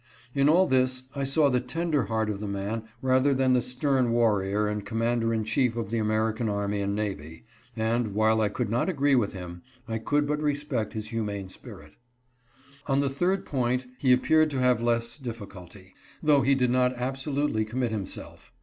In 0.33 0.49
all 0.49 0.65
this 0.65 1.03
I 1.15 1.23
saw 1.23 1.47
the 1.51 1.59
tender 1.59 2.05
heart 2.05 2.27
of 2.27 2.39
the 2.39 2.47
man 2.47 2.85
rather 3.03 3.35
than 3.35 3.53
the 3.53 3.61
stern 3.61 4.11
warrior 4.11 4.67
and 4.67 4.83
commander 4.83 5.31
in 5.31 5.43
chief 5.43 5.75
of 5.77 5.91
the 5.91 5.99
American 5.99 6.49
army 6.49 6.81
and 6.81 6.95
navy, 6.95 7.45
and, 7.75 8.15
while 8.15 8.41
I 8.41 8.49
could 8.49 8.71
not 8.71 8.89
agree 8.89 9.13
with 9.13 9.33
him, 9.33 9.61
I 9.87 9.99
could 9.99 10.25
but 10.25 10.41
respect 10.41 10.93
his 10.93 11.09
humane 11.09 11.49
spirit. 11.49 11.93
On 12.87 12.97
the 12.97 13.09
third 13.09 13.45
point 13.45 13.85
he 13.99 14.11
appeared 14.11 14.49
to 14.49 14.59
have 14.59 14.81
less 14.81 15.19
difficulty, 15.19 15.93
though 16.23 16.41
he 16.41 16.55
did 16.55 16.71
not 16.71 16.95
absolutely 16.95 17.63
commit 17.63 17.91
himself. 17.91 18.51